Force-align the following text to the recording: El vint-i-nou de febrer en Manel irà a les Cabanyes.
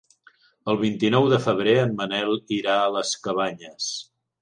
El 0.73 0.79
vint-i-nou 0.83 1.27
de 1.35 1.39
febrer 1.45 1.77
en 1.83 1.95
Manel 2.01 2.35
irà 2.59 2.81
a 2.81 2.91
les 2.99 3.17
Cabanyes. 3.29 3.97